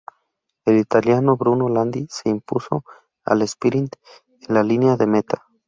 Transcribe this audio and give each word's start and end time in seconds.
El 0.65 0.79
italiano 0.79 1.37
Bruno 1.37 1.69
Landi 1.69 2.07
se 2.09 2.27
impuso 2.31 2.83
al 3.23 3.43
esprint 3.43 3.93
en 4.47 4.55
la 4.55 4.63
línea 4.63 4.97
de 4.97 5.05
meta. 5.05 5.45